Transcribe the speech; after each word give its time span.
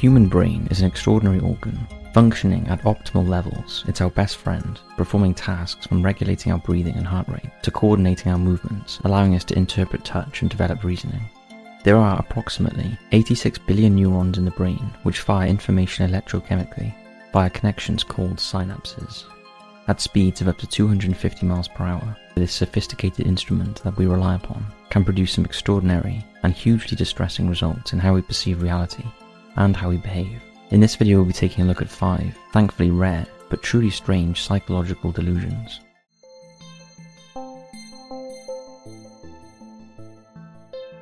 human 0.00 0.28
brain 0.28 0.66
is 0.70 0.80
an 0.80 0.86
extraordinary 0.86 1.40
organ. 1.40 1.78
Functioning 2.14 2.66
at 2.68 2.80
optimal 2.84 3.28
levels, 3.28 3.84
it's 3.86 4.00
our 4.00 4.08
best 4.08 4.38
friend, 4.38 4.80
performing 4.96 5.34
tasks 5.34 5.86
from 5.86 6.02
regulating 6.02 6.50
our 6.50 6.58
breathing 6.58 6.96
and 6.96 7.06
heart 7.06 7.28
rate 7.28 7.50
to 7.60 7.70
coordinating 7.70 8.32
our 8.32 8.38
movements, 8.38 8.98
allowing 9.04 9.34
us 9.34 9.44
to 9.44 9.58
interpret 9.58 10.02
touch 10.02 10.40
and 10.40 10.50
develop 10.50 10.84
reasoning. 10.84 11.20
There 11.84 11.98
are 11.98 12.18
approximately 12.18 12.98
86 13.12 13.58
billion 13.58 13.94
neurons 13.94 14.38
in 14.38 14.46
the 14.46 14.50
brain 14.52 14.90
which 15.02 15.20
fire 15.20 15.46
information 15.46 16.10
electrochemically 16.10 16.94
via 17.34 17.50
connections 17.50 18.02
called 18.02 18.38
synapses. 18.38 19.24
At 19.86 20.00
speeds 20.00 20.40
of 20.40 20.48
up 20.48 20.56
to 20.58 20.66
250 20.66 21.44
miles 21.44 21.68
per 21.68 21.84
hour, 21.84 22.16
this 22.36 22.54
sophisticated 22.54 23.26
instrument 23.26 23.82
that 23.82 23.98
we 23.98 24.06
rely 24.06 24.36
upon 24.36 24.64
can 24.88 25.04
produce 25.04 25.32
some 25.32 25.44
extraordinary 25.44 26.24
and 26.42 26.54
hugely 26.54 26.96
distressing 26.96 27.50
results 27.50 27.92
in 27.92 27.98
how 27.98 28.14
we 28.14 28.22
perceive 28.22 28.62
reality 28.62 29.04
and 29.56 29.76
how 29.76 29.88
we 29.88 29.96
behave. 29.96 30.42
In 30.70 30.80
this 30.80 30.96
video, 30.96 31.18
we'll 31.18 31.26
be 31.26 31.32
taking 31.32 31.64
a 31.64 31.66
look 31.66 31.82
at 31.82 31.88
five, 31.88 32.36
thankfully 32.52 32.90
rare, 32.90 33.26
but 33.48 33.62
truly 33.62 33.90
strange 33.90 34.42
psychological 34.42 35.10
delusions. 35.10 35.80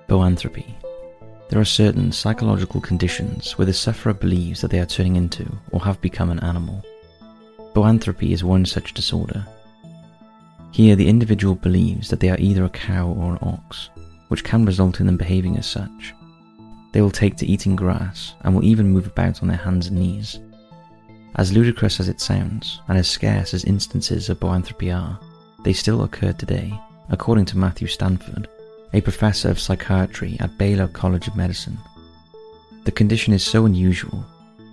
Boanthropy. 0.08 0.74
There 1.50 1.60
are 1.60 1.64
certain 1.64 2.12
psychological 2.12 2.80
conditions 2.80 3.58
where 3.58 3.66
the 3.66 3.74
sufferer 3.74 4.14
believes 4.14 4.60
that 4.60 4.70
they 4.70 4.80
are 4.80 4.86
turning 4.86 5.16
into 5.16 5.46
or 5.70 5.80
have 5.80 6.00
become 6.00 6.30
an 6.30 6.40
animal. 6.40 6.82
Boanthropy 7.74 8.32
is 8.32 8.42
one 8.42 8.64
such 8.64 8.94
disorder. 8.94 9.46
Here, 10.72 10.96
the 10.96 11.08
individual 11.08 11.54
believes 11.54 12.08
that 12.08 12.20
they 12.20 12.30
are 12.30 12.38
either 12.38 12.64
a 12.64 12.70
cow 12.70 13.08
or 13.08 13.32
an 13.32 13.38
ox, 13.42 13.90
which 14.28 14.44
can 14.44 14.64
result 14.64 15.00
in 15.00 15.06
them 15.06 15.16
behaving 15.16 15.56
as 15.56 15.66
such. 15.66 16.14
They 16.92 17.00
will 17.00 17.10
take 17.10 17.36
to 17.36 17.46
eating 17.46 17.76
grass 17.76 18.34
and 18.42 18.54
will 18.54 18.64
even 18.64 18.90
move 18.90 19.06
about 19.06 19.42
on 19.42 19.48
their 19.48 19.58
hands 19.58 19.88
and 19.88 19.98
knees. 19.98 20.38
As 21.36 21.52
ludicrous 21.52 22.00
as 22.00 22.08
it 22.08 22.20
sounds, 22.20 22.80
and 22.88 22.98
as 22.98 23.08
scarce 23.08 23.54
as 23.54 23.64
instances 23.64 24.28
of 24.28 24.40
boanthropy 24.40 24.94
are, 24.94 25.20
they 25.64 25.72
still 25.72 26.02
occur 26.02 26.32
today, 26.32 26.72
according 27.10 27.44
to 27.46 27.58
Matthew 27.58 27.86
Stanford, 27.86 28.48
a 28.92 29.00
professor 29.00 29.50
of 29.50 29.60
psychiatry 29.60 30.36
at 30.40 30.56
Baylor 30.58 30.88
College 30.88 31.28
of 31.28 31.36
Medicine. 31.36 31.78
The 32.84 32.92
condition 32.92 33.34
is 33.34 33.44
so 33.44 33.66
unusual 33.66 34.24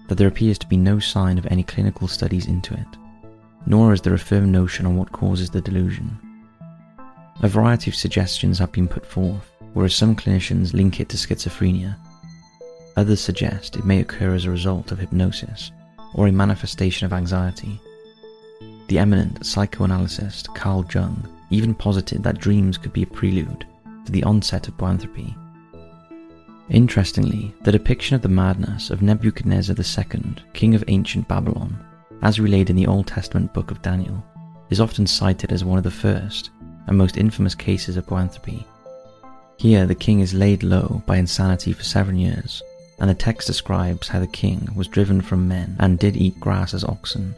that 0.08 0.16
there 0.18 0.28
appears 0.28 0.58
to 0.60 0.68
be 0.68 0.78
no 0.78 1.00
sign 1.00 1.38
of 1.38 1.46
any 1.48 1.64
clinical 1.64 2.08
studies 2.08 2.46
into 2.46 2.74
it, 2.74 2.88
nor 3.66 3.94
is 3.94 4.02
there 4.02 4.14
a 4.14 4.20
firm 4.20 4.52
notion 4.52 4.86
on 4.86 4.96
what 4.96 5.12
causes 5.12 5.50
the 5.50 5.62
delusion. 5.62 6.18
A 7.42 7.48
variety 7.50 7.92
of 7.92 7.96
suggestions 7.96 8.60
have 8.60 8.72
been 8.72 8.88
put 8.88 9.06
forth, 9.06 9.52
whereas 9.76 9.94
some 9.94 10.16
clinicians 10.16 10.74
link 10.74 11.00
it 11.00 11.10
to 11.10 11.18
schizophrenia. 11.18 11.96
Others 12.96 13.20
suggest 13.20 13.76
it 13.76 13.86
may 13.86 14.00
occur 14.00 14.34
as 14.34 14.46
a 14.46 14.50
result 14.50 14.92
of 14.92 15.00
hypnosis 15.00 15.72
or 16.14 16.28
a 16.28 16.32
manifestation 16.32 17.06
of 17.06 17.12
anxiety. 17.12 17.80
The 18.88 18.98
eminent 18.98 19.46
psychoanalyst 19.46 20.48
Carl 20.56 20.86
Jung 20.92 21.28
even 21.50 21.76
posited 21.76 22.24
that 22.24 22.40
dreams 22.40 22.78
could 22.78 22.94
be 22.94 23.04
a 23.04 23.08
prelude 23.08 23.68
to 24.06 24.12
the 24.14 24.24
onset 24.24 24.70
of 24.70 24.78
boanthropy. 24.78 25.36
Interestingly, 26.70 27.54
the 27.64 27.72
depiction 27.72 28.16
of 28.16 28.22
the 28.22 28.30
madness 28.30 28.90
of 28.90 29.02
Nebuchadnezzar 29.02 29.76
II, 29.78 30.36
king 30.54 30.74
of 30.74 30.86
ancient 30.88 31.28
Babylon, 31.28 31.78
as 32.22 32.40
relayed 32.40 32.70
in 32.70 32.78
the 32.78 32.88
Old 32.88 33.08
Testament 33.08 33.54
book 33.54 33.72
of 33.72 33.82
Daniel, 33.82 34.24
is 34.70 34.80
often 34.80 35.06
cited 35.06 35.52
as 35.52 35.66
one 35.66 35.78
of 35.78 35.84
the 35.84 35.92
first 35.92 36.52
and 36.88 36.98
most 36.98 37.18
infamous 37.18 37.56
cases 37.56 37.98
of 37.98 38.06
boanthropy. 38.08 38.64
Here, 39.58 39.86
the 39.86 39.96
king 39.96 40.20
is 40.20 40.34
laid 40.34 40.64
low 40.64 41.02
by 41.06 41.18
insanity 41.18 41.72
for 41.74 41.84
seven 41.84 42.18
years, 42.18 42.62
and 43.00 43.10
the 43.10 43.14
text 43.14 43.48
describes 43.48 44.08
how 44.08 44.20
the 44.20 44.28
king 44.28 44.68
was 44.76 44.88
driven 44.88 45.22
from 45.22 45.48
men 45.48 45.76
and 45.80 45.98
did 45.98 46.18
eat 46.18 46.40
grass 46.40 46.74
as 46.74 46.84
oxen. 46.84 47.34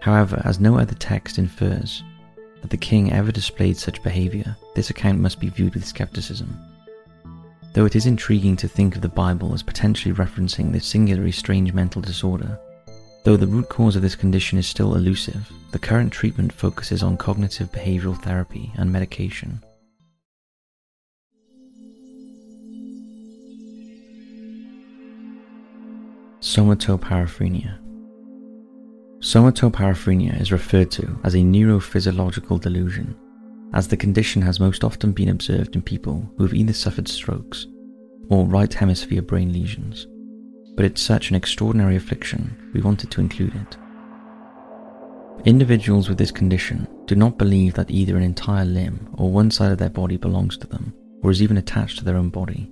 However, 0.00 0.40
as 0.44 0.60
no 0.60 0.78
other 0.78 0.94
text 0.94 1.38
infers 1.38 2.02
that 2.60 2.70
the 2.70 2.76
king 2.76 3.12
ever 3.12 3.30
displayed 3.30 3.76
such 3.76 4.02
behavior, 4.02 4.56
this 4.74 4.90
account 4.90 5.18
must 5.20 5.38
be 5.38 5.48
viewed 5.50 5.74
with 5.74 5.86
skepticism. 5.86 6.58
Though 7.74 7.84
it 7.86 7.96
is 7.96 8.06
intriguing 8.06 8.56
to 8.56 8.68
think 8.68 8.96
of 8.96 9.02
the 9.02 9.08
Bible 9.08 9.52
as 9.52 9.62
potentially 9.62 10.14
referencing 10.14 10.72
this 10.72 10.86
singularly 10.86 11.32
strange 11.32 11.72
mental 11.72 12.00
disorder, 12.00 12.58
though 13.24 13.36
the 13.36 13.46
root 13.46 13.68
cause 13.68 13.96
of 13.96 14.02
this 14.02 14.14
condition 14.14 14.58
is 14.58 14.66
still 14.66 14.94
elusive, 14.94 15.50
the 15.72 15.78
current 15.78 16.12
treatment 16.12 16.52
focuses 16.52 17.02
on 17.02 17.16
cognitive 17.16 17.70
behavioral 17.72 18.20
therapy 18.22 18.72
and 18.76 18.92
medication. 18.92 19.62
Somatoparaphrenia. 26.44 27.78
Somatoparaphrenia 29.20 30.38
is 30.38 30.52
referred 30.52 30.90
to 30.90 31.18
as 31.24 31.32
a 31.34 31.38
neurophysiological 31.38 32.60
delusion, 32.60 33.16
as 33.72 33.88
the 33.88 33.96
condition 33.96 34.42
has 34.42 34.60
most 34.60 34.84
often 34.84 35.12
been 35.12 35.30
observed 35.30 35.74
in 35.74 35.80
people 35.80 36.30
who 36.36 36.44
have 36.44 36.52
either 36.52 36.74
suffered 36.74 37.08
strokes 37.08 37.66
or 38.28 38.44
right 38.44 38.74
hemisphere 38.74 39.22
brain 39.22 39.54
lesions. 39.54 40.06
But 40.76 40.84
it's 40.84 41.00
such 41.00 41.30
an 41.30 41.36
extraordinary 41.36 41.96
affliction, 41.96 42.54
we 42.74 42.82
wanted 42.82 43.10
to 43.12 43.22
include 43.22 43.54
it. 43.54 43.78
Individuals 45.46 46.10
with 46.10 46.18
this 46.18 46.30
condition 46.30 46.86
do 47.06 47.14
not 47.14 47.38
believe 47.38 47.72
that 47.72 47.90
either 47.90 48.18
an 48.18 48.22
entire 48.22 48.66
limb 48.66 49.08
or 49.14 49.30
one 49.30 49.50
side 49.50 49.72
of 49.72 49.78
their 49.78 49.88
body 49.88 50.18
belongs 50.18 50.58
to 50.58 50.66
them 50.66 50.92
or 51.22 51.30
is 51.30 51.40
even 51.40 51.56
attached 51.56 51.96
to 52.00 52.04
their 52.04 52.18
own 52.18 52.28
body. 52.28 52.70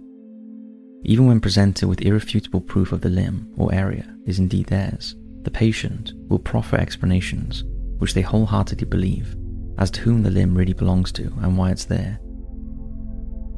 Even 1.05 1.27
when 1.27 1.41
presented 1.41 1.89
with 1.89 2.03
irrefutable 2.03 2.61
proof 2.61 2.93
of 2.93 3.01
the 3.01 3.09
limb 3.09 3.53
or 3.57 3.75
area 3.75 4.17
is 4.25 4.39
indeed 4.39 4.67
theirs, 4.67 5.17
the 5.43 5.51
patient 5.51 6.13
will 6.29 6.39
proffer 6.39 6.77
explanations 6.77 7.65
which 7.99 8.15
they 8.15 8.23
wholeheartedly 8.23 8.87
believe 8.87 9.37
as 9.79 9.91
to 9.91 10.01
whom 10.01 10.23
the 10.23 10.31
limb 10.31 10.55
really 10.55 10.73
belongs 10.73 11.11
to 11.13 11.33
and 11.41 11.57
why 11.57 11.71
it's 11.71 11.85
there. 11.85 12.19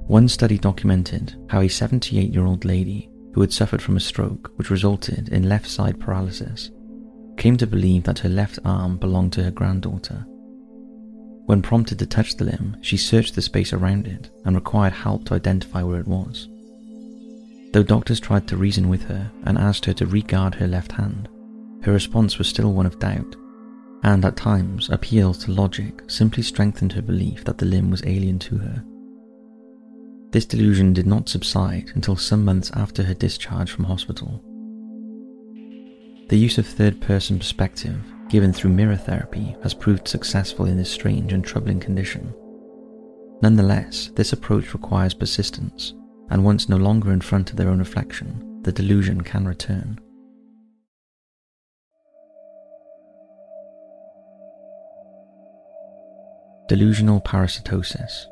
One 0.06 0.28
study 0.28 0.58
documented 0.58 1.34
how 1.48 1.60
a 1.60 1.68
78 1.68 2.32
year 2.32 2.44
old 2.44 2.64
lady 2.64 3.10
who 3.32 3.40
had 3.40 3.52
suffered 3.52 3.82
from 3.82 3.96
a 3.96 4.00
stroke 4.00 4.52
which 4.56 4.70
resulted 4.70 5.30
in 5.30 5.48
left 5.48 5.66
side 5.66 5.98
paralysis 5.98 6.70
came 7.36 7.56
to 7.56 7.66
believe 7.66 8.04
that 8.04 8.20
her 8.20 8.28
left 8.28 8.58
arm 8.64 8.96
belonged 8.96 9.32
to 9.34 9.42
her 9.42 9.50
granddaughter. 9.50 10.24
When 11.46 11.62
prompted 11.62 11.98
to 11.98 12.06
touch 12.06 12.36
the 12.36 12.44
limb, 12.44 12.76
she 12.80 12.96
searched 12.96 13.34
the 13.34 13.42
space 13.42 13.72
around 13.72 14.06
it 14.06 14.30
and 14.44 14.54
required 14.54 14.92
help 14.92 15.24
to 15.26 15.34
identify 15.34 15.82
where 15.82 16.00
it 16.00 16.06
was. 16.06 16.48
Though 17.74 17.82
doctors 17.82 18.20
tried 18.20 18.46
to 18.46 18.56
reason 18.56 18.88
with 18.88 19.02
her 19.06 19.32
and 19.42 19.58
asked 19.58 19.84
her 19.86 19.92
to 19.94 20.06
regard 20.06 20.54
her 20.54 20.68
left 20.68 20.92
hand, 20.92 21.28
her 21.82 21.90
response 21.92 22.38
was 22.38 22.46
still 22.46 22.72
one 22.72 22.86
of 22.86 23.00
doubt, 23.00 23.34
and 24.04 24.24
at 24.24 24.36
times 24.36 24.88
appeals 24.90 25.38
to 25.38 25.50
logic 25.50 26.04
simply 26.06 26.44
strengthened 26.44 26.92
her 26.92 27.02
belief 27.02 27.42
that 27.42 27.58
the 27.58 27.66
limb 27.66 27.90
was 27.90 28.04
alien 28.06 28.38
to 28.38 28.58
her. 28.58 28.84
This 30.30 30.46
delusion 30.46 30.92
did 30.92 31.08
not 31.08 31.28
subside 31.28 31.90
until 31.96 32.14
some 32.14 32.44
months 32.44 32.70
after 32.74 33.02
her 33.02 33.14
discharge 33.14 33.72
from 33.72 33.86
hospital. 33.86 34.40
The 36.28 36.38
use 36.38 36.58
of 36.58 36.68
third 36.68 37.00
person 37.00 37.40
perspective 37.40 37.96
given 38.28 38.52
through 38.52 38.70
mirror 38.70 38.94
therapy 38.94 39.56
has 39.64 39.74
proved 39.74 40.06
successful 40.06 40.66
in 40.66 40.76
this 40.76 40.92
strange 40.92 41.32
and 41.32 41.44
troubling 41.44 41.80
condition. 41.80 42.32
Nonetheless, 43.42 44.12
this 44.14 44.32
approach 44.32 44.74
requires 44.74 45.12
persistence 45.12 45.92
and 46.30 46.44
once 46.44 46.68
no 46.68 46.76
longer 46.76 47.12
in 47.12 47.20
front 47.20 47.50
of 47.50 47.56
their 47.56 47.68
own 47.68 47.78
reflection, 47.78 48.62
the 48.62 48.72
delusion 48.72 49.20
can 49.20 49.46
return. 49.46 49.98
Delusional 56.66 57.20
parasitosis. 57.20 58.26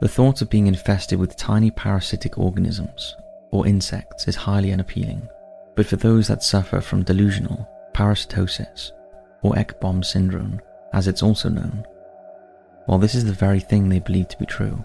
The 0.00 0.08
thought 0.08 0.42
of 0.42 0.50
being 0.50 0.66
infested 0.66 1.20
with 1.20 1.36
tiny 1.36 1.70
parasitic 1.70 2.38
organisms 2.38 3.14
or 3.52 3.68
insects 3.68 4.26
is 4.26 4.34
highly 4.34 4.72
unappealing, 4.72 5.28
but 5.76 5.86
for 5.86 5.94
those 5.94 6.26
that 6.26 6.42
suffer 6.42 6.80
from 6.80 7.04
delusional 7.04 7.68
parasitosis 7.94 8.90
or 9.42 9.54
Ekbom 9.54 10.04
syndrome, 10.04 10.60
as 10.92 11.06
it's 11.06 11.22
also 11.22 11.48
known, 11.48 11.84
while 12.86 12.98
this 12.98 13.14
is 13.14 13.24
the 13.24 13.32
very 13.32 13.60
thing 13.60 13.88
they 13.88 14.00
believe 14.00 14.26
to 14.28 14.38
be 14.38 14.46
true, 14.46 14.84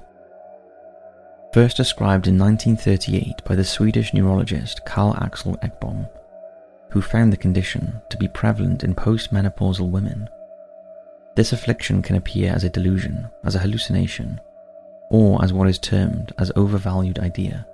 first 1.57 1.75
described 1.75 2.27
in 2.27 2.37
1938 2.37 3.43
by 3.43 3.55
the 3.55 3.63
Swedish 3.63 4.13
neurologist 4.13 4.85
Carl 4.85 5.17
Axel 5.19 5.57
Ekbom, 5.63 6.07
who 6.91 7.01
found 7.01 7.33
the 7.33 7.43
condition 7.45 7.99
to 8.09 8.17
be 8.17 8.27
prevalent 8.27 8.83
in 8.83 8.93
postmenopausal 8.93 9.89
women. 9.89 10.29
This 11.33 11.53
affliction 11.53 12.03
can 12.03 12.15
appear 12.15 12.53
as 12.53 12.63
a 12.63 12.69
delusion, 12.69 13.27
as 13.43 13.55
a 13.55 13.59
hallucination, 13.59 14.39
or 15.09 15.43
as 15.43 15.51
what 15.51 15.67
is 15.67 15.79
termed 15.79 16.31
as 16.37 16.51
overvalued 16.55 17.17
idea. 17.17 17.65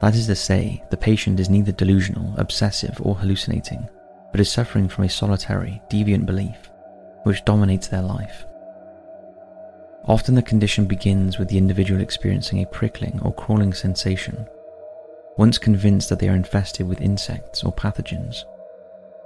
That 0.00 0.14
is 0.14 0.28
to 0.28 0.36
say, 0.36 0.84
the 0.90 0.96
patient 0.96 1.40
is 1.40 1.50
neither 1.50 1.72
delusional, 1.72 2.32
obsessive, 2.38 3.00
or 3.02 3.16
hallucinating, 3.16 3.88
but 4.30 4.38
is 4.38 4.52
suffering 4.52 4.88
from 4.88 5.02
a 5.02 5.08
solitary, 5.08 5.82
deviant 5.90 6.26
belief 6.26 6.70
which 7.24 7.44
dominates 7.44 7.88
their 7.88 8.02
life. 8.02 8.46
Often 10.08 10.36
the 10.36 10.42
condition 10.42 10.84
begins 10.84 11.38
with 11.38 11.48
the 11.48 11.58
individual 11.58 12.00
experiencing 12.00 12.62
a 12.62 12.66
prickling 12.66 13.18
or 13.22 13.34
crawling 13.34 13.72
sensation, 13.72 14.46
once 15.36 15.58
convinced 15.58 16.08
that 16.08 16.20
they 16.20 16.28
are 16.28 16.36
infested 16.36 16.86
with 16.86 17.00
insects 17.00 17.64
or 17.64 17.72
pathogens. 17.72 18.44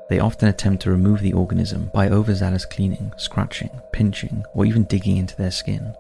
They 0.09 0.21
often 0.21 0.49
attempt 0.49 0.83
to 0.83 0.91
remove 0.91 1.21
the 1.21 1.35
organism 1.35 1.91
by 1.93 2.09
overzealous 2.09 2.65
cleaning, 2.65 3.13
scratching, 3.17 3.71
pinching, 3.93 4.45
or 4.55 4.65
even 4.65 4.85
digging 4.85 5.19
into 5.19 5.37
their 5.37 5.51
skin. 5.51 5.95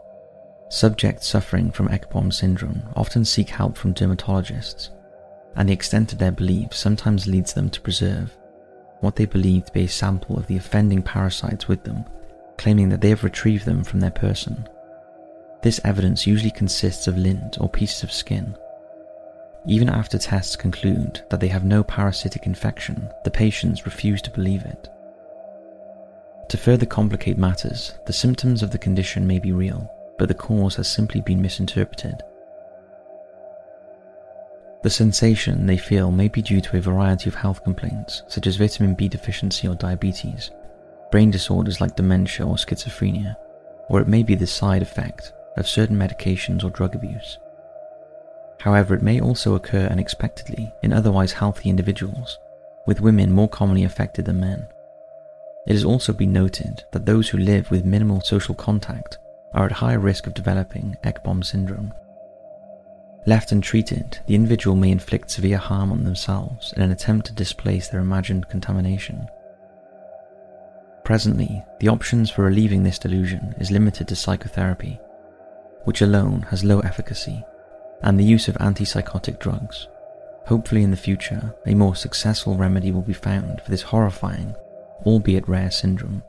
Subjects 0.70 1.26
suffering 1.26 1.70
from 1.70 1.88
Ekbom 1.88 2.32
syndrome 2.32 2.82
often 2.96 3.24
seek 3.24 3.50
help 3.50 3.76
from 3.76 3.92
dermatologists, 3.92 4.88
and 5.56 5.68
the 5.68 5.72
extent 5.72 6.12
of 6.12 6.18
their 6.18 6.32
belief 6.32 6.72
sometimes 6.74 7.26
leads 7.26 7.52
them 7.52 7.68
to 7.70 7.80
preserve 7.80 8.36
what 9.00 9.16
they 9.16 9.26
believe 9.26 9.64
to 9.64 9.72
be 9.72 9.84
a 9.84 9.88
sample 9.88 10.38
of 10.38 10.46
the 10.46 10.56
offending 10.56 11.02
parasites 11.02 11.68
with 11.68 11.82
them, 11.84 12.04
claiming 12.60 12.90
that 12.90 13.00
they 13.00 13.08
have 13.08 13.24
retrieved 13.24 13.64
them 13.64 13.82
from 13.82 14.00
their 14.00 14.10
person. 14.10 14.68
This 15.62 15.80
evidence 15.82 16.26
usually 16.26 16.50
consists 16.50 17.06
of 17.06 17.16
lint 17.16 17.58
or 17.58 17.70
pieces 17.70 18.02
of 18.02 18.12
skin. 18.12 18.54
Even 19.66 19.88
after 19.88 20.18
tests 20.18 20.56
conclude 20.56 21.22
that 21.30 21.40
they 21.40 21.48
have 21.48 21.64
no 21.64 21.82
parasitic 21.82 22.44
infection, 22.44 23.10
the 23.24 23.30
patients 23.30 23.86
refuse 23.86 24.20
to 24.20 24.30
believe 24.30 24.66
it. 24.66 24.90
To 26.50 26.58
further 26.58 26.84
complicate 26.84 27.38
matters, 27.38 27.94
the 28.04 28.12
symptoms 28.12 28.62
of 28.62 28.72
the 28.72 28.78
condition 28.78 29.26
may 29.26 29.38
be 29.38 29.52
real, 29.52 29.90
but 30.18 30.28
the 30.28 30.34
cause 30.34 30.76
has 30.76 30.86
simply 30.86 31.22
been 31.22 31.40
misinterpreted. 31.40 32.22
The 34.82 34.90
sensation 34.90 35.64
they 35.64 35.78
feel 35.78 36.10
may 36.10 36.28
be 36.28 36.42
due 36.42 36.60
to 36.60 36.76
a 36.76 36.80
variety 36.82 37.30
of 37.30 37.36
health 37.36 37.64
complaints, 37.64 38.22
such 38.28 38.46
as 38.46 38.56
vitamin 38.56 38.94
B 38.94 39.08
deficiency 39.08 39.66
or 39.66 39.76
diabetes, 39.76 40.50
brain 41.10 41.30
disorders 41.30 41.80
like 41.80 41.96
dementia 41.96 42.46
or 42.46 42.56
schizophrenia, 42.56 43.36
or 43.88 44.00
it 44.00 44.08
may 44.08 44.22
be 44.22 44.34
the 44.34 44.46
side 44.46 44.82
effect 44.82 45.32
of 45.56 45.68
certain 45.68 45.96
medications 45.96 46.64
or 46.64 46.70
drug 46.70 46.94
abuse. 46.94 47.38
However, 48.60 48.94
it 48.94 49.02
may 49.02 49.20
also 49.20 49.54
occur 49.54 49.86
unexpectedly 49.86 50.72
in 50.82 50.92
otherwise 50.92 51.32
healthy 51.32 51.70
individuals, 51.70 52.38
with 52.86 53.00
women 53.00 53.32
more 53.32 53.48
commonly 53.48 53.84
affected 53.84 54.26
than 54.26 54.40
men. 54.40 54.66
It 55.66 55.72
has 55.72 55.84
also 55.84 56.12
been 56.12 56.32
noted 56.32 56.84
that 56.92 57.06
those 57.06 57.28
who 57.28 57.38
live 57.38 57.70
with 57.70 57.84
minimal 57.84 58.20
social 58.20 58.54
contact 58.54 59.18
are 59.52 59.66
at 59.66 59.72
higher 59.72 59.98
risk 59.98 60.26
of 60.26 60.34
developing 60.34 60.96
Ekbom 61.04 61.44
syndrome. 61.44 61.92
Left 63.26 63.52
untreated, 63.52 64.18
the 64.26 64.34
individual 64.34 64.76
may 64.76 64.90
inflict 64.90 65.30
severe 65.30 65.58
harm 65.58 65.92
on 65.92 66.04
themselves 66.04 66.72
in 66.74 66.82
an 66.82 66.90
attempt 66.90 67.26
to 67.26 67.32
displace 67.34 67.88
their 67.88 68.00
imagined 68.00 68.48
contamination. 68.48 69.28
Presently, 71.04 71.64
the 71.80 71.88
options 71.88 72.30
for 72.30 72.44
relieving 72.44 72.82
this 72.82 72.98
delusion 72.98 73.54
is 73.58 73.70
limited 73.70 74.08
to 74.08 74.16
psychotherapy, 74.16 74.98
which 75.84 76.02
alone 76.02 76.42
has 76.50 76.62
low 76.62 76.80
efficacy, 76.80 77.42
and 78.02 78.18
the 78.18 78.24
use 78.24 78.48
of 78.48 78.56
antipsychotic 78.56 79.40
drugs. 79.40 79.88
Hopefully, 80.46 80.82
in 80.82 80.90
the 80.90 80.96
future, 80.96 81.54
a 81.66 81.74
more 81.74 81.94
successful 81.94 82.56
remedy 82.56 82.92
will 82.92 83.02
be 83.02 83.12
found 83.12 83.60
for 83.60 83.70
this 83.70 83.82
horrifying, 83.82 84.54
albeit 85.04 85.48
rare 85.48 85.70
syndrome. 85.70 86.22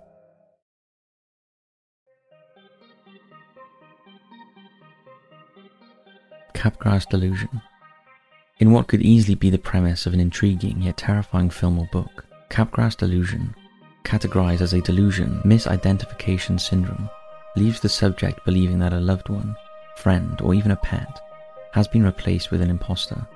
Capgras 6.53 7.09
Delusion. 7.09 7.62
In 8.59 8.71
what 8.71 8.88
could 8.88 9.01
easily 9.01 9.33
be 9.33 9.50
the 9.50 9.57
premise 9.57 10.06
of 10.06 10.13
an 10.13 10.19
intriguing 10.19 10.83
yet 10.83 10.97
terrifying 10.97 11.50
film 11.50 11.79
or 11.79 11.88
book, 11.91 12.25
Capgras 12.50 12.95
Delusion, 12.95 13.56
categorized 14.03 14.62
as 14.62 14.74
a 14.74 14.81
delusion 14.81 15.42
misidentification 15.45 16.59
syndrome, 16.59 17.09
leaves 17.56 17.80
the 17.80 17.89
subject 17.89 18.44
believing 18.45 18.80
that 18.80 18.94
a 18.94 19.00
loved 19.00 19.30
one, 19.30 19.56
friend, 19.98 20.39
or 20.42 20.53
even 20.53 20.71
a 20.71 20.75
pet 20.77 21.19
has 21.74 21.88
been 21.88 22.03
replaced 22.03 22.51
with 22.51 22.62
an 22.62 22.69
imposter. 22.69 23.27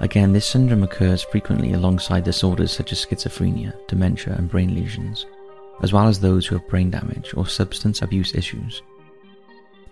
Again, 0.00 0.32
this 0.32 0.46
syndrome 0.46 0.82
occurs 0.82 1.22
frequently 1.22 1.72
alongside 1.72 2.24
disorders 2.24 2.72
such 2.72 2.92
as 2.92 3.04
schizophrenia, 3.04 3.74
dementia, 3.88 4.34
and 4.34 4.48
brain 4.48 4.74
lesions, 4.74 5.26
as 5.82 5.92
well 5.92 6.06
as 6.06 6.20
those 6.20 6.46
who 6.46 6.56
have 6.56 6.68
brain 6.68 6.90
damage 6.90 7.34
or 7.34 7.46
substance 7.46 8.02
abuse 8.02 8.34
issues. 8.34 8.82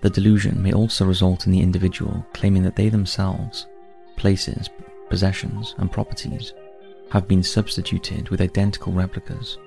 The 0.03 0.11
delusion 0.11 0.63
may 0.63 0.73
also 0.73 1.05
result 1.05 1.47
in 1.47 1.53
the 1.53 1.61
individual 1.61 2.25
claiming 2.35 2.63
that 2.63 2.77
they 2.77 2.89
themselves, 2.89 3.67
places, 4.17 4.71
possessions, 5.09 5.75
and 5.79 5.91
properties 5.91 6.53
have 7.11 7.29
been 7.29 7.43
substituted 7.43 8.29
with 8.29 8.41
identical 8.41 8.93
replicas. 8.93 9.59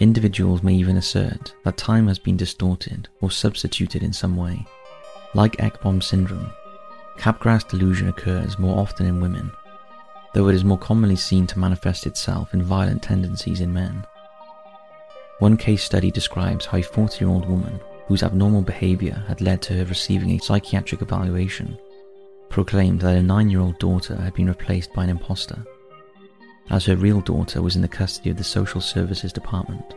Individuals 0.00 0.62
may 0.62 0.74
even 0.74 0.96
assert 0.96 1.54
that 1.64 1.76
time 1.76 2.08
has 2.08 2.18
been 2.18 2.36
distorted 2.36 3.08
or 3.20 3.30
substituted 3.30 4.02
in 4.02 4.12
some 4.12 4.36
way. 4.36 4.64
Like 5.34 5.58
Ekbom 5.58 6.02
syndrome, 6.02 6.50
Capgras 7.18 7.68
delusion 7.68 8.08
occurs 8.08 8.58
more 8.58 8.78
often 8.78 9.06
in 9.06 9.20
women, 9.20 9.50
though 10.32 10.48
it 10.48 10.54
is 10.54 10.64
more 10.64 10.78
commonly 10.78 11.16
seen 11.16 11.46
to 11.48 11.58
manifest 11.58 12.06
itself 12.06 12.54
in 12.54 12.62
violent 12.62 13.02
tendencies 13.02 13.60
in 13.60 13.72
men. 13.72 14.04
One 15.38 15.56
case 15.56 15.84
study 15.84 16.10
describes 16.10 16.66
how 16.66 16.78
a 16.78 16.82
40 16.82 17.24
year 17.24 17.32
old 17.32 17.48
woman 17.48 17.80
whose 18.10 18.24
abnormal 18.24 18.62
behaviour 18.62 19.22
had 19.28 19.40
led 19.40 19.62
to 19.62 19.72
her 19.72 19.84
receiving 19.84 20.32
a 20.32 20.38
psychiatric 20.38 21.00
evaluation, 21.00 21.78
proclaimed 22.48 23.00
that 23.00 23.16
a 23.16 23.22
nine 23.22 23.48
year 23.48 23.60
old 23.60 23.78
daughter 23.78 24.16
had 24.16 24.34
been 24.34 24.48
replaced 24.48 24.92
by 24.92 25.04
an 25.04 25.10
impostor, 25.10 25.64
as 26.70 26.86
her 26.86 26.96
real 26.96 27.20
daughter 27.20 27.60
was 27.60 27.76
in 27.76 27.82
the 27.82 27.88
custody 27.88 28.30
of 28.30 28.36
the 28.36 28.44
Social 28.44 28.80
Services 28.80 29.32
Department. 29.32 29.94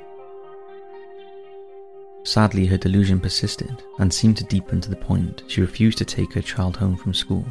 Sadly, 2.23 2.65
her 2.65 2.77
delusion 2.77 3.19
persisted 3.19 3.83
and 3.99 4.11
seemed 4.11 4.37
to 4.37 4.43
deepen 4.45 4.81
to 4.81 4.89
the 4.89 4.95
point 4.95 5.43
she 5.47 5.61
refused 5.61 5.97
to 5.99 6.05
take 6.05 6.33
her 6.33 6.41
child 6.41 6.77
home 6.77 6.95
from 6.95 7.13
school. 7.13 7.45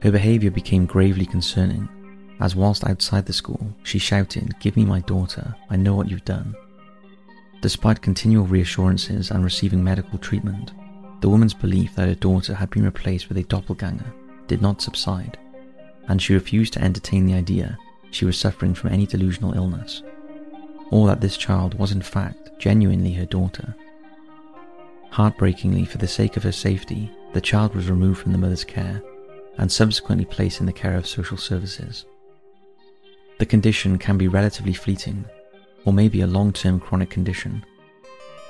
Her 0.00 0.12
behaviour 0.12 0.50
became 0.50 0.86
gravely 0.86 1.26
concerning, 1.26 1.88
as 2.40 2.54
whilst 2.54 2.86
outside 2.86 3.26
the 3.26 3.32
school, 3.32 3.74
she 3.82 3.98
shouted, 3.98 4.54
Give 4.60 4.76
me 4.76 4.84
my 4.84 5.00
daughter, 5.00 5.54
I 5.68 5.76
know 5.76 5.96
what 5.96 6.08
you've 6.08 6.24
done. 6.24 6.54
Despite 7.60 8.00
continual 8.00 8.46
reassurances 8.46 9.32
and 9.32 9.42
receiving 9.42 9.82
medical 9.82 10.18
treatment, 10.18 10.72
the 11.20 11.28
woman's 11.28 11.54
belief 11.54 11.96
that 11.96 12.06
her 12.06 12.14
daughter 12.14 12.54
had 12.54 12.70
been 12.70 12.84
replaced 12.84 13.28
with 13.28 13.38
a 13.38 13.42
doppelganger 13.42 14.14
did 14.46 14.62
not 14.62 14.80
subside, 14.80 15.36
and 16.06 16.22
she 16.22 16.34
refused 16.34 16.74
to 16.74 16.82
entertain 16.82 17.26
the 17.26 17.34
idea 17.34 17.76
she 18.10 18.24
was 18.24 18.38
suffering 18.38 18.74
from 18.74 18.90
any 18.90 19.06
delusional 19.06 19.54
illness, 19.54 20.02
or 20.90 21.06
that 21.06 21.20
this 21.20 21.36
child 21.36 21.74
was 21.74 21.92
in 21.92 22.02
fact 22.02 22.50
genuinely 22.58 23.12
her 23.12 23.26
daughter. 23.26 23.74
Heartbreakingly, 25.10 25.84
for 25.84 25.98
the 25.98 26.08
sake 26.08 26.36
of 26.36 26.42
her 26.42 26.52
safety, 26.52 27.10
the 27.32 27.40
child 27.40 27.74
was 27.74 27.90
removed 27.90 28.20
from 28.20 28.32
the 28.32 28.38
mother's 28.38 28.64
care 28.64 29.02
and 29.56 29.70
subsequently 29.70 30.24
placed 30.24 30.60
in 30.60 30.66
the 30.66 30.72
care 30.72 30.96
of 30.96 31.06
social 31.06 31.36
services. 31.36 32.04
The 33.38 33.46
condition 33.46 33.98
can 33.98 34.18
be 34.18 34.28
relatively 34.28 34.72
fleeting 34.72 35.24
or 35.84 35.92
may 35.92 36.08
be 36.08 36.20
a 36.20 36.26
long 36.26 36.52
term 36.52 36.80
chronic 36.80 37.10
condition. 37.10 37.64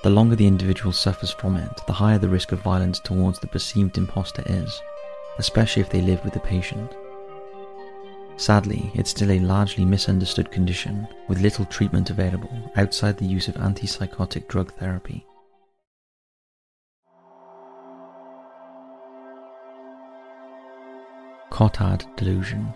The 0.03 0.11
longer 0.11 0.37
the 0.37 0.47
individual 0.47 0.93
suffers 0.93 1.31
from 1.31 1.57
it, 1.57 1.81
the 1.87 1.93
higher 1.93 2.19
the 2.19 2.29
risk 2.29 2.53
of 2.53 2.63
violence 2.63 3.01
towards 3.01 3.39
the 3.39 3.49
perceived 3.49 3.99
imposter 3.99 4.43
is, 4.47 4.81
especially 5.39 5.83
if 5.83 5.91
they 5.91 6.01
live 6.01 6.23
with 6.25 6.35
the 6.35 6.41
patient. 6.41 6.93
Sadly, 8.39 8.93
it's 8.95 9.11
still 9.11 9.33
a 9.33 9.41
largely 9.41 9.85
misunderstood 9.85 10.53
condition 10.53 11.09
with 11.27 11.41
little 11.41 11.65
treatment 11.65 12.11
available 12.11 12.71
outside 12.77 13.19
the 13.19 13.27
use 13.27 13.49
of 13.49 13.57
antipsychotic 13.57 14.47
drug 14.47 14.73
therapy. 14.75 15.27
Cotard 21.51 22.07
delusion. 22.17 22.73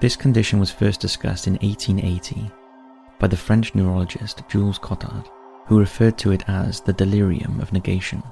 This 0.00 0.16
condition 0.16 0.58
was 0.58 0.70
first 0.70 0.98
discussed 0.98 1.46
in 1.46 1.58
1880 1.58 2.50
by 3.18 3.26
the 3.26 3.36
French 3.36 3.74
neurologist 3.74 4.42
Jules 4.48 4.78
Cotard, 4.78 5.28
who 5.66 5.78
referred 5.78 6.16
to 6.16 6.32
it 6.32 6.48
as 6.48 6.80
the 6.80 6.94
delirium 6.94 7.60
of 7.60 7.74
negation. 7.74 8.22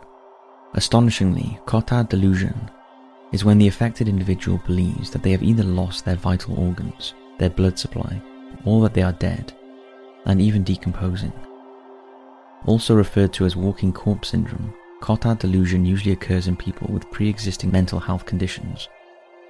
Astonishingly, 0.73 1.61
Cotard 1.67 2.09
delusion 2.09 2.71
is 3.33 3.45
when 3.45 3.59
the 3.59 3.69
affected 3.69 4.09
individual 4.09 4.59
believes 4.67 5.11
that 5.11 5.23
they 5.23 5.33
have 5.33 5.43
either 5.43 5.63
lost 5.63 6.05
their 6.05 6.17
vital 6.17 6.59
organs, 6.59 7.15
their 7.39 7.51
blood 7.51 7.79
supply, 7.79 8.21
or 8.65 8.83
that 8.83 8.95
they 8.95 9.03
are 9.03 9.13
dead, 9.13 9.53
and 10.27 10.41
even 10.41 10.63
decomposing. 10.63 11.33
Also 12.67 12.95
referred 12.95 13.33
to 13.33 13.45
as 13.45 13.57
walking 13.57 13.93
corpse 13.93 14.29
syndrome, 14.29 14.75
Cotard 15.01 15.39
delusion 15.39 15.85
usually 15.85 16.13
occurs 16.13 16.49
in 16.49 16.57
people 16.57 16.89
with 16.93 17.11
pre 17.11 17.29
existing 17.29 17.71
mental 17.71 18.01
health 18.01 18.27
conditions, 18.27 18.89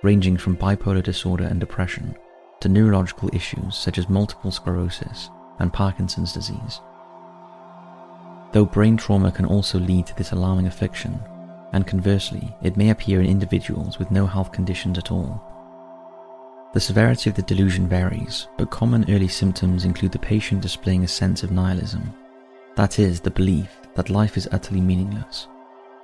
ranging 0.02 0.36
from 0.36 0.56
bipolar 0.56 1.02
disorder 1.02 1.44
and 1.44 1.58
depression 1.58 2.14
to 2.60 2.68
neurological 2.68 3.30
issues 3.32 3.76
such 3.76 3.98
as 3.98 4.08
multiple 4.08 4.50
sclerosis 4.50 5.30
and 5.58 5.72
Parkinson's 5.72 6.32
disease. 6.32 6.80
Though 8.52 8.64
brain 8.64 8.96
trauma 8.96 9.30
can 9.30 9.44
also 9.44 9.78
lead 9.78 10.06
to 10.06 10.16
this 10.16 10.32
alarming 10.32 10.66
affliction, 10.66 11.20
and 11.72 11.86
conversely, 11.86 12.54
it 12.62 12.76
may 12.76 12.90
appear 12.90 13.20
in 13.20 13.26
individuals 13.26 13.98
with 13.98 14.10
no 14.10 14.26
health 14.26 14.52
conditions 14.52 14.98
at 14.98 15.12
all. 15.12 15.42
The 16.74 16.80
severity 16.80 17.30
of 17.30 17.36
the 17.36 17.42
delusion 17.42 17.88
varies, 17.88 18.48
but 18.56 18.70
common 18.70 19.04
early 19.08 19.28
symptoms 19.28 19.84
include 19.84 20.12
the 20.12 20.18
patient 20.18 20.60
displaying 20.60 21.04
a 21.04 21.08
sense 21.08 21.42
of 21.42 21.50
nihilism, 21.50 22.12
that 22.78 23.00
is, 23.00 23.20
the 23.20 23.30
belief 23.30 23.80
that 23.96 24.08
life 24.08 24.36
is 24.36 24.48
utterly 24.52 24.80
meaningless, 24.80 25.48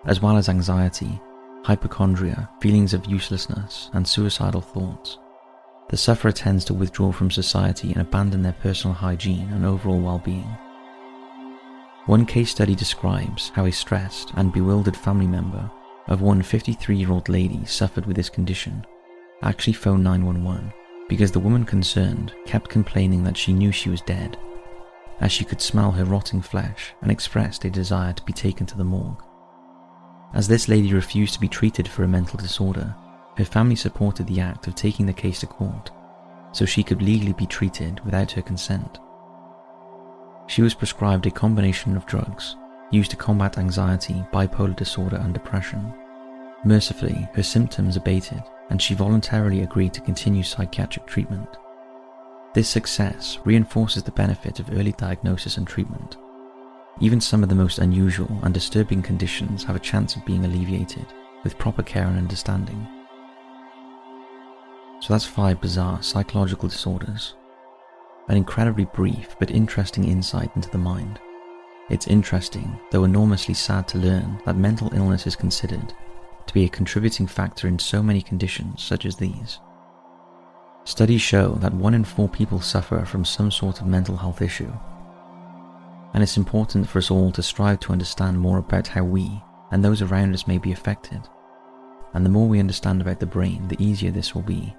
as 0.06 0.20
well 0.20 0.36
as 0.36 0.48
anxiety, 0.48 1.20
hypochondria, 1.62 2.50
feelings 2.60 2.92
of 2.92 3.06
uselessness, 3.06 3.90
and 3.92 4.06
suicidal 4.06 4.60
thoughts. 4.60 5.18
The 5.88 5.96
sufferer 5.96 6.32
tends 6.32 6.64
to 6.64 6.74
withdraw 6.74 7.12
from 7.12 7.30
society 7.30 7.92
and 7.92 8.00
abandon 8.00 8.42
their 8.42 8.54
personal 8.54 8.94
hygiene 8.94 9.50
and 9.52 9.64
overall 9.64 10.00
well 10.00 10.18
being. 10.18 10.48
One 12.06 12.26
case 12.26 12.50
study 12.50 12.74
describes 12.74 13.50
how 13.54 13.64
a 13.64 13.72
stressed 13.72 14.32
and 14.36 14.52
bewildered 14.52 14.96
family 14.96 15.26
member 15.26 15.70
of 16.08 16.20
one 16.20 16.42
53 16.42 16.96
year 16.96 17.10
old 17.10 17.30
lady 17.30 17.64
suffered 17.64 18.04
with 18.04 18.16
this 18.16 18.28
condition 18.28 18.84
actually 19.42 19.72
phoned 19.72 20.04
911 20.04 20.72
because 21.08 21.32
the 21.32 21.40
woman 21.40 21.64
concerned 21.64 22.34
kept 22.46 22.68
complaining 22.68 23.24
that 23.24 23.36
she 23.36 23.52
knew 23.52 23.72
she 23.72 23.90
was 23.90 24.00
dead, 24.02 24.38
as 25.20 25.30
she 25.30 25.44
could 25.44 25.60
smell 25.60 25.92
her 25.92 26.04
rotting 26.04 26.40
flesh 26.40 26.94
and 27.02 27.10
expressed 27.10 27.64
a 27.64 27.70
desire 27.70 28.12
to 28.12 28.24
be 28.24 28.32
taken 28.32 28.66
to 28.66 28.76
the 28.76 28.84
morgue. 28.84 29.22
As 30.32 30.48
this 30.48 30.68
lady 30.68 30.92
refused 30.92 31.34
to 31.34 31.40
be 31.40 31.48
treated 31.48 31.86
for 31.86 32.04
a 32.04 32.08
mental 32.08 32.38
disorder, 32.38 32.94
her 33.36 33.44
family 33.44 33.76
supported 33.76 34.26
the 34.26 34.40
act 34.40 34.66
of 34.66 34.74
taking 34.74 35.06
the 35.06 35.12
case 35.12 35.40
to 35.40 35.46
court 35.46 35.90
so 36.52 36.64
she 36.64 36.82
could 36.82 37.02
legally 37.02 37.32
be 37.32 37.46
treated 37.46 38.00
without 38.04 38.30
her 38.30 38.42
consent. 38.42 38.98
She 40.46 40.62
was 40.62 40.74
prescribed 40.74 41.26
a 41.26 41.30
combination 41.30 41.96
of 41.96 42.06
drugs 42.06 42.56
used 42.90 43.10
to 43.10 43.16
combat 43.16 43.58
anxiety, 43.58 44.24
bipolar 44.32 44.76
disorder, 44.76 45.16
and 45.16 45.34
depression. 45.34 45.92
Mercifully, 46.64 47.28
her 47.34 47.42
symptoms 47.42 47.96
abated 47.96 48.42
and 48.70 48.80
she 48.80 48.94
voluntarily 48.94 49.62
agreed 49.62 49.92
to 49.94 50.00
continue 50.00 50.42
psychiatric 50.42 51.06
treatment. 51.06 51.48
This 52.54 52.68
success 52.68 53.38
reinforces 53.44 54.02
the 54.02 54.12
benefit 54.12 54.60
of 54.60 54.70
early 54.72 54.92
diagnosis 54.92 55.56
and 55.56 55.66
treatment. 55.66 56.16
Even 57.00 57.20
some 57.20 57.42
of 57.42 57.48
the 57.48 57.54
most 57.54 57.78
unusual 57.80 58.38
and 58.42 58.54
disturbing 58.54 59.02
conditions 59.02 59.64
have 59.64 59.76
a 59.76 59.80
chance 59.80 60.14
of 60.14 60.24
being 60.24 60.44
alleviated 60.44 61.06
with 61.42 61.58
proper 61.58 61.82
care 61.82 62.06
and 62.06 62.16
understanding. 62.16 62.86
So 65.00 65.12
that's 65.12 65.26
five 65.26 65.60
bizarre 65.60 66.02
psychological 66.02 66.68
disorders 66.68 67.34
an 68.28 68.36
incredibly 68.36 68.86
brief 68.86 69.36
but 69.38 69.50
interesting 69.50 70.04
insight 70.04 70.50
into 70.56 70.70
the 70.70 70.78
mind. 70.78 71.20
It's 71.90 72.06
interesting, 72.06 72.78
though 72.90 73.04
enormously 73.04 73.54
sad 73.54 73.86
to 73.88 73.98
learn 73.98 74.40
that 74.46 74.56
mental 74.56 74.92
illness 74.94 75.26
is 75.26 75.36
considered 75.36 75.92
to 76.46 76.54
be 76.54 76.64
a 76.64 76.68
contributing 76.68 77.26
factor 77.26 77.68
in 77.68 77.78
so 77.78 78.02
many 78.02 78.22
conditions 78.22 78.82
such 78.82 79.04
as 79.06 79.16
these. 79.16 79.60
Studies 80.84 81.22
show 81.22 81.54
that 81.56 81.72
one 81.74 81.94
in 81.94 82.04
four 82.04 82.28
people 82.28 82.60
suffer 82.60 83.04
from 83.04 83.24
some 83.24 83.50
sort 83.50 83.80
of 83.80 83.86
mental 83.86 84.16
health 84.16 84.42
issue. 84.42 84.72
And 86.12 86.22
it's 86.22 86.36
important 86.36 86.88
for 86.88 86.98
us 86.98 87.10
all 87.10 87.32
to 87.32 87.42
strive 87.42 87.80
to 87.80 87.92
understand 87.92 88.38
more 88.38 88.58
about 88.58 88.88
how 88.88 89.04
we 89.04 89.42
and 89.70 89.84
those 89.84 90.02
around 90.02 90.34
us 90.34 90.46
may 90.46 90.58
be 90.58 90.72
affected. 90.72 91.28
And 92.12 92.24
the 92.24 92.30
more 92.30 92.46
we 92.46 92.60
understand 92.60 93.00
about 93.00 93.18
the 93.18 93.26
brain, 93.26 93.66
the 93.68 93.82
easier 93.82 94.10
this 94.10 94.34
will 94.34 94.42
be 94.42 94.74